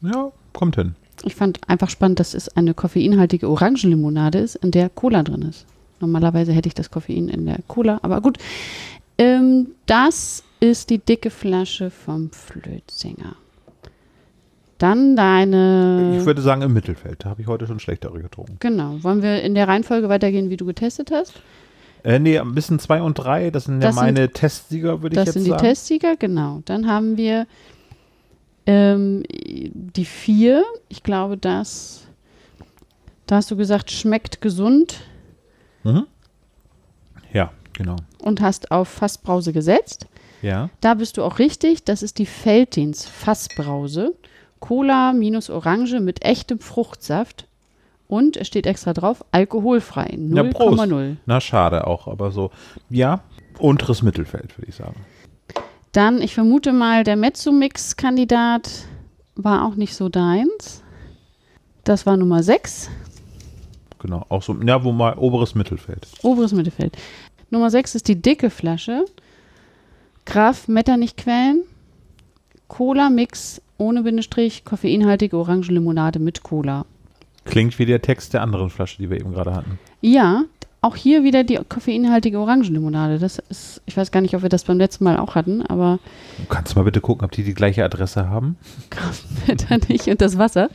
Ja, 0.00 0.32
kommt 0.54 0.76
hin. 0.76 0.94
Ich 1.24 1.34
fand 1.34 1.68
einfach 1.68 1.90
spannend, 1.90 2.18
dass 2.18 2.32
es 2.32 2.48
eine 2.48 2.72
koffeinhaltige 2.72 3.50
Orangenlimonade 3.50 4.38
ist, 4.38 4.56
in 4.56 4.70
der 4.70 4.88
Cola 4.88 5.22
drin 5.22 5.42
ist. 5.42 5.66
Normalerweise 6.00 6.52
hätte 6.52 6.68
ich 6.68 6.74
das 6.74 6.90
Koffein 6.90 7.28
in 7.28 7.46
der 7.46 7.58
Cola, 7.68 7.98
aber 8.02 8.20
gut. 8.20 8.38
Ähm, 9.18 9.68
das 9.86 10.42
ist 10.60 10.90
die 10.90 10.98
dicke 10.98 11.30
Flasche 11.30 11.90
vom 11.90 12.30
Flötzinger. 12.30 13.36
Dann 14.78 15.16
deine. 15.16 16.16
Ich 16.20 16.26
würde 16.26 16.42
sagen 16.42 16.60
im 16.60 16.74
Mittelfeld. 16.74 17.24
Da 17.24 17.30
habe 17.30 17.40
ich 17.40 17.46
heute 17.46 17.66
schon 17.66 17.80
schlechtere 17.80 18.20
getrunken. 18.20 18.56
Genau. 18.60 19.02
Wollen 19.02 19.22
wir 19.22 19.42
in 19.42 19.54
der 19.54 19.68
Reihenfolge 19.68 20.10
weitergehen, 20.10 20.50
wie 20.50 20.58
du 20.58 20.66
getestet 20.66 21.10
hast? 21.10 21.32
Äh, 22.04 22.18
nee, 22.18 22.38
ein 22.38 22.54
bisschen 22.54 22.78
2 22.78 23.00
und 23.00 23.14
3, 23.14 23.50
das 23.50 23.64
sind 23.64 23.80
Das 23.80 23.96
ja 23.96 24.02
sind- 24.02 24.14
meine 24.14 24.28
Testsieger, 24.30 25.00
würde 25.02 25.14
ich 25.14 25.16
Das 25.16 25.26
jetzt 25.26 25.32
sind 25.34 25.44
die 25.44 25.50
sagen. 25.50 25.62
Testsieger, 25.62 26.16
genau. 26.16 26.60
Dann 26.66 26.86
haben 26.86 27.16
wir 27.16 27.46
ähm, 28.66 29.22
die 29.30 30.04
vier. 30.04 30.62
Ich 30.90 31.02
glaube, 31.02 31.36
das. 31.38 32.02
Da 33.26 33.36
hast 33.36 33.50
du 33.50 33.56
gesagt, 33.56 33.90
schmeckt 33.90 34.40
gesund 34.42 35.00
Mhm. 35.86 36.06
Ja, 37.32 37.50
genau. 37.72 37.96
und 38.22 38.40
hast 38.40 38.70
auf 38.70 38.88
Fassbrause 38.88 39.52
gesetzt. 39.52 40.06
Ja. 40.42 40.70
Da 40.80 40.94
bist 40.94 41.16
du 41.16 41.22
auch 41.22 41.38
richtig. 41.38 41.84
Das 41.84 42.02
ist 42.02 42.18
die 42.18 42.26
Feldins 42.26 43.06
Fassbrause. 43.06 44.14
Cola 44.60 45.12
minus 45.12 45.50
Orange 45.50 46.00
mit 46.00 46.24
echtem 46.24 46.58
Fruchtsaft. 46.58 47.46
Und 48.08 48.36
es 48.36 48.46
steht 48.46 48.66
extra 48.66 48.92
drauf, 48.92 49.24
alkoholfrei. 49.32 50.16
Ja, 50.16 50.44
Prost. 50.44 50.80
0,0. 50.80 51.16
Na, 51.26 51.40
schade 51.40 51.86
auch, 51.86 52.06
aber 52.06 52.30
so. 52.30 52.50
Ja, 52.88 53.22
unteres 53.58 54.02
Mittelfeld, 54.02 54.56
würde 54.56 54.68
ich 54.68 54.76
sagen. 54.76 55.04
Dann, 55.92 56.20
ich 56.22 56.34
vermute 56.34 56.72
mal, 56.72 57.02
der 57.02 57.16
Mezzomix-Kandidat 57.16 58.70
war 59.34 59.64
auch 59.64 59.74
nicht 59.74 59.96
so 59.96 60.08
deins. 60.08 60.84
Das 61.84 62.06
war 62.06 62.16
Nummer 62.16 62.42
6, 62.42 62.90
Genau. 64.06 64.24
Auch 64.28 64.42
so, 64.42 64.56
ja, 64.64 64.84
wo 64.84 64.92
mal 64.92 65.14
oberes 65.14 65.56
Mittelfeld. 65.56 66.06
oberes 66.22 66.52
Mittelfeld. 66.52 66.96
Nummer 67.50 67.70
6 67.70 67.96
ist 67.96 68.06
die 68.06 68.22
dicke 68.22 68.50
Flasche. 68.50 69.04
Graf 70.24 70.68
Metternich-Quellen. 70.68 71.64
Cola-Mix 72.68 73.60
ohne 73.78 74.04
Bindestrich, 74.04 74.64
koffeinhaltige 74.64 75.36
Orangenlimonade 75.36 76.20
mit 76.20 76.44
Cola. 76.44 76.86
Klingt 77.44 77.78
wie 77.80 77.86
der 77.86 78.00
Text 78.00 78.32
der 78.32 78.42
anderen 78.42 78.70
Flasche, 78.70 78.98
die 78.98 79.10
wir 79.10 79.20
eben 79.20 79.32
gerade 79.32 79.54
hatten. 79.54 79.78
Ja, 80.00 80.44
auch 80.80 80.94
hier 80.96 81.24
wieder 81.24 81.42
die 81.42 81.58
koffeinhaltige 81.68 82.38
Orangenlimonade. 82.38 83.18
Das 83.18 83.38
ist, 83.48 83.82
ich 83.86 83.96
weiß 83.96 84.12
gar 84.12 84.20
nicht, 84.20 84.34
ob 84.36 84.42
wir 84.42 84.48
das 84.48 84.64
beim 84.64 84.78
letzten 84.78 85.02
Mal 85.02 85.18
auch 85.18 85.34
hatten, 85.34 85.62
aber 85.62 85.98
Kannst 86.48 86.74
du 86.74 86.78
mal 86.78 86.84
bitte 86.84 87.00
gucken, 87.00 87.24
ob 87.24 87.32
die 87.32 87.42
die 87.42 87.54
gleiche 87.54 87.84
Adresse 87.84 88.30
haben? 88.30 88.56
Grafenwetter 88.90 89.78
nicht 89.88 90.06
und 90.06 90.20
das 90.20 90.38
Wasser. 90.38 90.70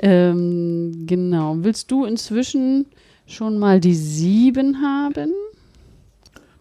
Ähm, 0.00 1.04
genau. 1.06 1.56
Willst 1.58 1.90
du 1.90 2.04
inzwischen 2.04 2.86
schon 3.26 3.58
mal 3.58 3.80
die 3.80 3.94
sieben 3.94 4.82
haben? 4.82 5.32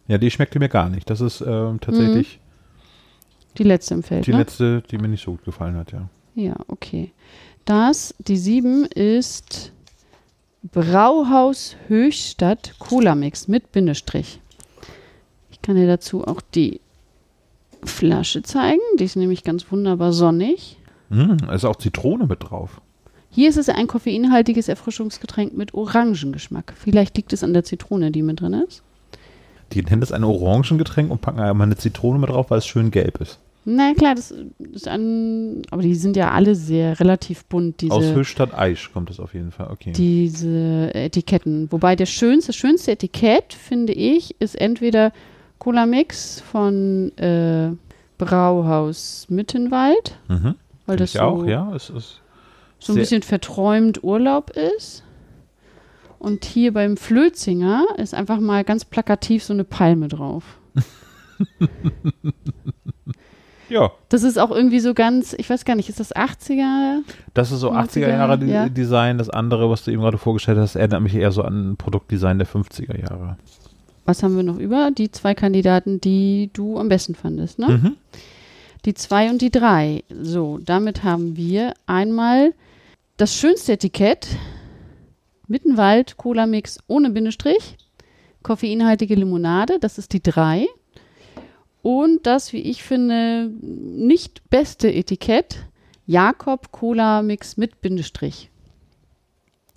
Ja, 0.07 0.17
die 0.17 0.29
schmeckte 0.29 0.59
mir 0.59 0.69
gar 0.69 0.89
nicht. 0.89 1.09
Das 1.09 1.21
ist 1.21 1.41
ähm, 1.41 1.79
tatsächlich 1.79 2.39
Die 3.57 3.63
letzte 3.63 3.93
im 3.93 4.03
Feld, 4.03 4.25
die 4.25 4.31
ne? 4.31 4.39
letzte, 4.39 4.83
die 4.89 4.97
mir 4.97 5.07
nicht 5.07 5.23
so 5.23 5.31
gut 5.31 5.45
gefallen 5.45 5.75
hat, 5.75 5.91
ja. 5.91 6.09
Ja, 6.35 6.55
okay. 6.67 7.11
Das, 7.65 8.15
die 8.19 8.37
7 8.37 8.85
ist 8.85 9.71
Brauhaus 10.63 11.75
Höchstadt 11.87 12.73
Cola 12.79 13.15
Mix 13.15 13.47
mit 13.47 13.71
Bindestrich. 13.71 14.39
Ich 15.51 15.61
kann 15.61 15.75
dir 15.75 15.87
dazu 15.87 16.25
auch 16.25 16.41
die 16.41 16.81
Flasche 17.83 18.41
zeigen. 18.43 18.81
Die 18.97 19.05
ist 19.05 19.15
nämlich 19.15 19.43
ganz 19.43 19.71
wunderbar 19.71 20.11
sonnig. 20.11 20.77
Da 21.09 21.53
ist 21.53 21.65
auch 21.65 21.77
Zitrone 21.77 22.27
mit 22.27 22.43
drauf. 22.43 22.81
Hier 23.31 23.49
ist 23.49 23.57
es 23.57 23.69
ein 23.69 23.87
koffeinhaltiges 23.87 24.67
Erfrischungsgetränk 24.67 25.55
mit 25.55 25.73
Orangengeschmack. 25.73 26.73
Vielleicht 26.77 27.15
liegt 27.17 27.31
es 27.33 27.43
an 27.43 27.53
der 27.53 27.63
Zitrone, 27.63 28.11
die 28.11 28.23
mit 28.23 28.41
drin 28.41 28.53
ist. 28.53 28.81
Die 29.71 29.83
nennen 29.83 30.01
es 30.01 30.11
ein 30.11 30.23
Orangengetränk 30.23 31.11
und 31.11 31.21
packen 31.21 31.39
einmal 31.39 31.67
eine 31.67 31.77
Zitrone 31.77 32.17
mit 32.19 32.29
drauf, 32.29 32.49
weil 32.49 32.57
es 32.57 32.65
schön 32.65 32.89
gelb 32.89 33.21
ist. 33.21 33.39
Na 33.65 33.93
klar, 33.93 34.15
das 34.15 34.33
ist 34.73 34.87
ein. 34.87 35.61
Aber 35.69 35.83
die 35.83 35.93
sind 35.93 36.15
ja 36.15 36.31
alle 36.31 36.55
sehr 36.55 36.99
relativ 36.99 37.45
bunt, 37.45 37.81
diese. 37.81 37.93
Aus 37.93 38.05
Höchstadt 38.05 38.57
Aisch 38.57 38.91
kommt 38.91 39.09
das 39.09 39.19
auf 39.19 39.33
jeden 39.33 39.51
Fall. 39.51 39.67
Okay. 39.69 39.91
diese 39.91 40.89
Etiketten. 40.95 41.71
Wobei 41.71 41.95
der 41.95 42.07
schönste, 42.07 42.53
schönste 42.53 42.91
Etikett, 42.91 43.53
finde 43.53 43.93
ich, 43.93 44.35
ist 44.39 44.59
entweder 44.59 45.11
Cola 45.59 45.85
Mix 45.85 46.41
von 46.41 47.15
äh, 47.17 47.71
Brauhaus 48.17 49.27
Mittenwald, 49.29 50.17
mhm. 50.29 50.55
weil 50.85 50.97
Find 50.97 51.01
das 51.01 51.09
ich 51.13 51.19
so, 51.19 51.25
auch, 51.25 51.45
ja. 51.45 51.71
Es 51.75 51.89
ist 51.89 52.21
so 52.79 52.91
ein 52.91 52.95
sehr- 52.95 53.03
bisschen 53.03 53.21
verträumt 53.23 54.03
Urlaub 54.03 54.51
ist. 54.51 55.03
Und 56.17 56.43
hier 56.43 56.73
beim 56.73 56.97
Flözinger 56.97 57.85
ist 57.97 58.13
einfach 58.13 58.39
mal 58.39 58.63
ganz 58.65 58.83
plakativ 58.85 59.43
so 59.43 59.53
eine 59.53 59.63
Palme 59.63 60.07
drauf. 60.09 60.43
Ja, 63.69 63.91
Das 64.09 64.23
ist 64.23 64.39
auch 64.39 64.49
irgendwie 64.49 64.79
so 64.79 64.95
ganz, 64.95 65.35
ich 65.37 65.47
weiß 65.47 65.63
gar 65.63 65.75
nicht, 65.75 65.89
ist 65.89 65.99
das 65.99 66.15
80er? 66.15 67.01
das 67.35 67.51
ist 67.51 67.59
so 67.59 67.71
90er, 67.71 67.85
80er 68.05 68.09
Jahre 68.09 68.45
ja. 68.45 68.67
Design. 68.67 69.19
Das 69.19 69.29
andere, 69.29 69.69
was 69.69 69.83
du 69.83 69.91
eben 69.91 70.01
gerade 70.01 70.17
vorgestellt 70.17 70.57
hast, 70.57 70.75
erinnert 70.75 71.03
mich 71.03 71.13
eher 71.13 71.31
so 71.31 71.43
an 71.43 71.71
ein 71.73 71.77
Produktdesign 71.77 72.39
der 72.39 72.47
50er 72.47 72.99
Jahre. 72.99 73.37
Was 74.05 74.23
haben 74.23 74.35
wir 74.35 74.41
noch 74.41 74.57
über? 74.57 74.89
Die 74.89 75.11
zwei 75.11 75.35
Kandidaten, 75.35 76.01
die 76.01 76.49
du 76.51 76.79
am 76.79 76.89
besten 76.89 77.13
fandest, 77.13 77.59
ne? 77.59 77.67
Mhm. 77.67 77.95
Die 78.85 78.95
zwei 78.95 79.29
und 79.29 79.39
die 79.39 79.51
drei. 79.51 80.03
So, 80.19 80.57
damit 80.65 81.03
haben 81.03 81.37
wir 81.37 81.73
einmal 81.85 82.53
das 83.19 83.35
schönste 83.35 83.73
Etikett. 83.73 84.27
Mittenwald 85.47 86.15
Cola 86.15 86.47
Mix 86.47 86.79
ohne 86.87 87.09
Bindestrich. 87.09 87.77
Koffeinhaltige 88.43 89.15
Limonade, 89.15 89.77
das 89.79 89.97
ist 89.97 90.13
die 90.13 90.23
drei. 90.23 90.67
Und 91.81 92.25
das, 92.25 92.53
wie 92.53 92.61
ich 92.61 92.81
finde, 92.81 93.51
nicht 93.61 94.49
beste 94.49 94.91
Etikett. 94.91 95.65
Jakob 96.05 96.71
Cola 96.71 97.21
Mix 97.21 97.57
mit 97.57 97.81
Bindestrich. 97.81 98.49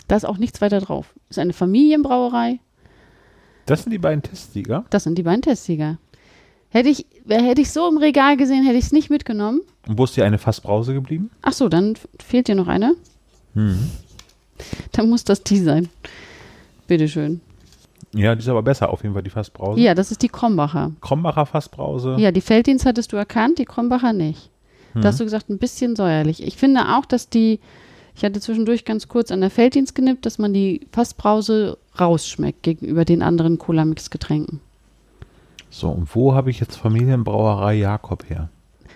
Da 0.07 0.17
ist 0.17 0.25
auch 0.25 0.39
nichts 0.39 0.61
weiter 0.61 0.81
drauf. 0.81 1.13
Ist 1.29 1.41
eine 1.41 1.53
Familienbrauerei. 1.53 2.61
Das 3.67 3.83
sind 3.83 3.91
die 3.91 3.99
beiden 3.99 4.23
Testsieger. 4.23 4.85
Das 4.91 5.03
sind 5.03 5.19
die 5.19 5.25
beiden 5.25 5.43
Testsieger. 5.43 5.99
Hätte 6.69 6.91
ich, 6.91 7.07
hätte 7.29 7.61
ich 7.61 7.73
so 7.73 7.89
im 7.89 7.99
Regal 7.99 8.37
gesehen, 8.37 8.65
hätte 8.65 8.79
ich 8.79 8.85
es 8.85 8.93
nicht 8.93 9.11
mitgenommen. 9.11 9.63
Und 9.89 9.99
wo 9.99 10.05
ist 10.05 10.17
dir 10.17 10.25
eine 10.25 10.39
Fassbrause 10.39 10.95
geblieben? 10.95 11.31
Ach 11.43 11.53
so, 11.53 11.69
dann 11.69 11.99
fehlt 12.21 12.47
dir 12.47 12.55
noch 12.55 12.69
eine. 12.69 12.95
Mhm. 13.55 13.91
Dann 14.93 15.09
muss 15.09 15.25
das 15.25 15.43
die 15.43 15.59
sein. 15.59 15.89
Bitteschön. 16.87 17.41
Ja, 18.15 18.35
die 18.35 18.41
ist 18.41 18.49
aber 18.49 18.63
besser, 18.63 18.91
auf 18.91 19.03
jeden 19.03 19.15
Fall 19.15 19.23
die 19.23 19.31
Fassbrause. 19.31 19.81
Ja, 19.81 19.95
das 19.95 20.11
ist 20.11 20.23
die 20.23 20.29
Krombacher. 20.29 20.93
Krombacher 21.01 21.47
Fassbrause. 21.47 22.17
Ja, 22.19 22.31
die 22.31 22.43
Felddienst 22.43 22.85
hattest 22.85 23.13
du 23.13 23.17
erkannt, 23.17 23.59
die 23.59 23.65
Krombacher 23.65 24.13
nicht. 24.13 24.51
Da 24.95 25.09
hast 25.09 25.21
du 25.21 25.25
gesagt, 25.25 25.49
ein 25.49 25.57
bisschen 25.57 25.97
säuerlich. 25.97 26.43
Ich 26.47 26.59
finde 26.59 26.97
auch, 26.97 27.07
dass 27.07 27.31
die, 27.31 27.61
ich 28.15 28.25
hatte 28.25 28.41
zwischendurch 28.41 28.85
ganz 28.85 29.09
kurz 29.09 29.31
an 29.31 29.41
der 29.41 29.49
Felddienst 29.49 29.95
genippt, 29.95 30.27
dass 30.27 30.39
man 30.39 30.53
die 30.53 30.87
Fassbrause 30.93 31.79
rausschmeckt 31.99 32.63
gegenüber 32.63 33.07
den 33.07 33.23
anderen 33.23 33.57
Cola-Mix-Getränken. 33.59 34.61
So, 35.71 35.89
und 35.89 36.15
wo 36.15 36.35
habe 36.35 36.51
ich 36.51 36.61
jetzt 36.61 36.77
Familienbrauerei 36.77 37.75
Jakob 37.77 38.29
her? 38.29 38.51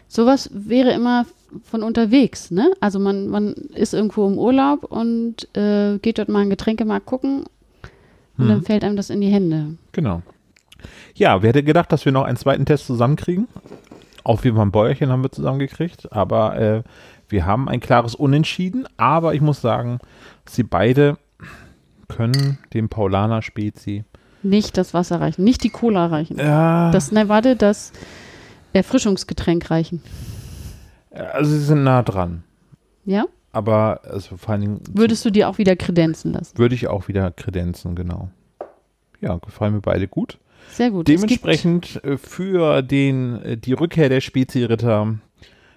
Sowas 0.09 0.51
wäre 0.53 0.93
immer 0.93 1.27
von 1.65 1.83
unterwegs, 1.83 2.51
ne? 2.51 2.71
Also 2.81 2.99
man, 2.99 3.29
man 3.29 3.53
ist 3.53 3.95
irgendwo 3.95 4.27
im 4.27 4.39
Urlaub 4.39 4.85
und 4.85 5.49
äh, 5.57 5.99
geht 5.99 6.19
dort 6.19 6.29
mal 6.29 6.41
einen 6.41 6.51
Getränkemarkt 6.51 7.07
gucken 7.07 7.45
und 8.39 8.45
Hm. 8.45 8.49
dann 8.49 8.63
fällt 8.63 8.85
einem 8.85 8.97
das 8.97 9.11
in 9.11 9.21
die 9.21 9.29
Hände. 9.31 9.77
Genau. 9.93 10.23
Ja, 11.15 11.43
wer 11.43 11.49
hätte 11.49 11.63
gedacht, 11.63 11.91
dass 11.93 12.05
wir 12.05 12.13
noch 12.13 12.25
einen 12.25 12.37
zweiten 12.37 12.67
Test 12.67 12.87
zusammenkriegen? 12.87 13.49
Jeden 14.45 14.57
Fall 14.57 14.67
ein 14.67 14.73
Bäuerchen 14.73 15.11
haben 15.11 15.23
wir 15.23 15.31
zusammengekriegt, 15.33 16.13
aber 16.13 16.59
äh, 16.59 16.83
wir 17.29 17.47
haben 17.47 17.69
ein 17.69 17.81
klares 17.81 18.15
Unentschieden. 18.15 18.87
Aber 18.97 19.35
ich 19.35 19.41
muss 19.41 19.61
sagen, 19.61 19.99
sie 20.49 20.65
beide 20.65 21.17
können 22.09 22.59
dem 22.75 22.89
Paulaner 22.89 23.41
Spezi. 23.43 24.05
Nicht 24.43 24.77
das 24.77 24.95
Wasser 24.95 25.21
reichen, 25.21 25.45
nicht 25.45 25.65
die 25.65 25.71
Cola 25.71 26.07
reichen. 26.07 26.39
Ja, 26.39 26.91
Das, 26.91 27.11
ne, 27.13 27.29
warte, 27.29 27.57
das 27.57 27.93
Erfrischungsgetränk 28.77 29.71
reichen. 29.71 30.03
also 31.11 31.51
sie 31.51 31.61
sind 31.65 31.85
nah 31.85 32.03
dran. 32.03 32.45
Ja? 33.05 33.25
Aber 33.53 34.01
also 34.05 34.37
vor 34.37 34.51
allen 34.51 34.61
Dingen 34.61 34.81
Würdest 34.93 35.25
du 35.25 35.31
dir 35.31 35.49
auch 35.49 35.59
wieder 35.59 35.77
kredenzen 35.77 36.33
lassen? 36.33 36.59
würde 36.59 36.75
ich 36.75 36.89
auch 36.89 37.09
wieder 37.09 37.31
kredenzen, 37.31 37.95
genau. 37.95 38.31
Ja, 39.21 39.37
gefallen 39.39 39.75
mir 39.75 39.81
beide 39.81 40.09
gut. 40.09 40.39
Sehr 40.71 40.91
gut. 40.91 41.09
Dementsprechend 41.09 42.05
äh, 42.05 42.19
für 42.19 42.83
den, 42.83 43.43
äh, 43.43 43.57
die 43.57 43.73
Rückkehr 43.73 44.09
der 44.09 44.21
Spezi-Ritter 44.21 45.15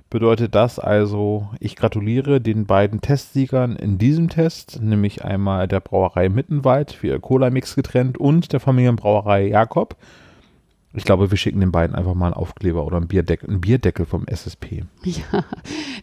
bedeutet 0.09 0.55
das 0.55 0.79
also, 0.79 1.49
ich 1.59 1.75
gratuliere 1.75 2.41
den 2.41 2.65
beiden 2.65 2.99
Testsiegern 2.99 3.75
in 3.75 3.97
diesem 3.97 4.29
Test, 4.29 4.81
nämlich 4.81 5.23
einmal 5.23 5.67
der 5.67 5.79
Brauerei 5.79 6.29
Mittenwald 6.29 6.91
für 6.91 7.07
ihr 7.07 7.19
Cola-Mix 7.19 7.75
getrennt 7.75 8.17
und 8.17 8.51
der 8.51 8.59
Familienbrauerei 8.59 9.47
Jakob. 9.47 9.95
Ich 10.93 11.04
glaube, 11.04 11.30
wir 11.30 11.38
schicken 11.38 11.60
den 11.60 11.71
beiden 11.71 11.95
einfach 11.95 12.15
mal 12.15 12.25
einen 12.28 12.34
Aufkleber 12.34 12.84
oder 12.84 12.97
einen 12.97 13.08
Bierdeckel, 13.08 13.47
einen 13.49 13.62
Bierdeckel 13.62 14.06
vom 14.08 14.25
SSP. 14.28 14.86
Ja, 15.04 15.43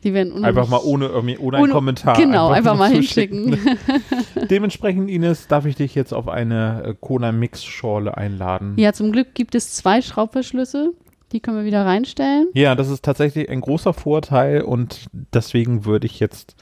die 0.05 0.14
werden 0.14 0.33
unheimlich- 0.33 0.46
Einfach 0.61 0.68
mal 0.68 0.81
ohne, 0.85 1.07
irgendwie- 1.07 1.38
ohne, 1.38 1.57
einen 1.57 1.64
Ohne- 1.64 1.72
Kommentar. 1.72 2.16
Genau, 2.16 2.51
einfach, 2.51 2.72
nur 2.77 2.87
mal 2.87 2.90
hinschicken. 2.92 3.59
Dementsprechend, 4.51 5.11
Ines, 5.11 5.49
darf 5.49 5.66
ich 5.66 5.77
dich 5.77 5.94
jetzt 5.94 6.12
auf 6.14 6.29
eine 6.29 6.83
äh, 6.85 6.94
Cola-Mix-Schorle 7.01 8.16
einladen. 8.16 8.75
ja, 8.77 8.92
zum 8.92 9.12
Glück 9.12 9.35
gibt 9.35 9.55
es 9.55 9.75
zwei 9.75 10.01
Schraubverschlüsse. 10.03 10.92
Die 11.33 11.40
können 11.40 11.57
wir 11.57 11.64
wieder 11.64 11.85
reinstellen. 11.85 12.46
Ja, 12.55 12.77
das 12.77 12.88
ist 12.88 13.05
tatsächlich 13.05 13.49
ein 13.51 13.61
großer 13.61 13.92
Vorteil 13.92 14.62
und 14.62 15.07
deswegen 15.35 15.85
würde 15.85 16.07
ich 16.07 16.20
jetzt 16.20 16.55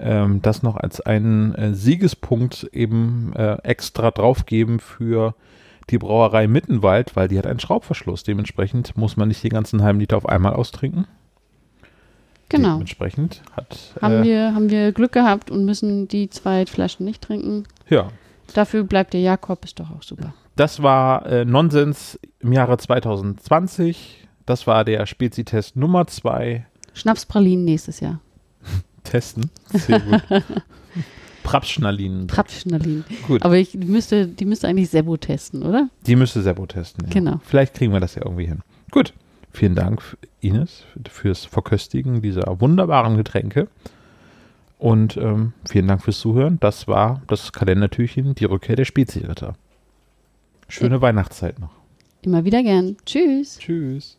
ähm, 0.00 0.42
das 0.42 0.64
noch 0.64 0.74
als 0.76 1.00
einen 1.00 1.54
äh, 1.54 1.74
Siegespunkt 1.74 2.68
eben 2.72 3.32
äh, 3.36 3.58
extra 3.62 4.10
draufgeben 4.10 4.80
für 4.80 5.36
die 5.92 5.98
Brauerei 5.98 6.48
Mittenwald, 6.48 7.14
weil 7.14 7.28
die 7.28 7.38
hat 7.38 7.46
einen 7.46 7.60
Schraubverschluss. 7.60 8.24
Dementsprechend 8.24 8.96
muss 8.96 9.16
man 9.16 9.28
nicht 9.28 9.44
den 9.44 9.50
ganzen 9.50 9.82
halben 9.82 10.00
Liter 10.00 10.16
auf 10.16 10.26
einmal 10.26 10.54
austrinken. 10.54 11.06
Genau. 12.48 12.72
Dementsprechend 12.72 13.42
hat 13.56 13.94
Haben, 14.02 14.22
äh, 14.22 14.24
wir, 14.24 14.54
haben 14.54 14.70
wir 14.70 14.92
Glück 14.92 15.12
gehabt 15.12 15.50
und 15.50 15.64
müssen 15.64 16.08
die 16.08 16.28
zwei 16.28 16.66
Flaschen 16.66 17.06
nicht 17.06 17.22
trinken. 17.22 17.64
ja, 17.88 18.08
Dafür 18.54 18.84
bleibt 18.84 19.14
der 19.14 19.20
Jakob, 19.22 19.64
ist 19.64 19.80
doch 19.80 19.90
auch 19.90 20.02
super. 20.02 20.34
das 20.56 20.82
war 20.82 21.24
äh, 21.24 21.44
Nonsens 21.46 22.18
im 22.40 22.52
Jahre 22.52 22.76
2020. 22.76 24.28
Das 24.44 24.66
war 24.66 24.84
der 24.84 25.06
Spezitest 25.06 25.76
Nummer 25.76 26.06
2. 26.06 26.66
Schnapspralinen 26.92 27.64
nächstes 27.64 28.00
Jahr. 28.00 28.20
Testen. 29.04 29.50
Sehr 29.72 30.00
gut. 30.00 30.22
Prapschnalinen. 31.42 32.28
Trapfschnalinen. 32.28 33.04
Gut. 33.26 33.42
Aber 33.42 33.56
ich 33.56 33.72
die 33.72 33.78
müsste, 33.78 34.26
die 34.26 34.44
müsste 34.44 34.68
eigentlich 34.68 34.90
Sebo 34.90 35.16
testen, 35.16 35.62
oder? 35.62 35.88
Die 36.06 36.16
müsste 36.16 36.42
Sebo 36.42 36.66
testen. 36.66 37.06
Ja. 37.06 37.12
Genau. 37.12 37.40
Vielleicht 37.44 37.74
kriegen 37.74 37.92
wir 37.92 38.00
das 38.00 38.14
ja 38.14 38.22
irgendwie 38.24 38.46
hin. 38.46 38.60
Gut. 38.90 39.12
Vielen 39.52 39.74
Dank, 39.74 40.16
Ines, 40.40 40.84
fürs 41.10 41.44
Verköstigen 41.44 42.22
dieser 42.22 42.60
wunderbaren 42.60 43.16
Getränke. 43.16 43.68
Und 44.78 45.16
ähm, 45.16 45.52
vielen 45.68 45.86
Dank 45.86 46.02
fürs 46.02 46.18
Zuhören. 46.18 46.58
Das 46.58 46.88
war 46.88 47.22
das 47.26 47.52
Kalendertürchen, 47.52 48.34
die 48.34 48.46
Rückkehr 48.46 48.76
der 48.76 48.84
Speziritter. 48.84 49.54
Schöne 50.68 51.00
Weihnachtszeit 51.00 51.58
noch. 51.60 51.70
Immer 52.22 52.44
wieder 52.44 52.62
gern. 52.62 52.96
Tschüss. 53.04 53.58
Tschüss. 53.58 54.18